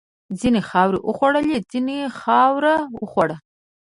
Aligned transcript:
ځینو 0.39 0.59
خاورې 0.69 0.99
وخوړلې، 1.09 1.57
ځینو 1.71 1.97
خاوره 2.19 2.75
وخوړه. 3.01 3.37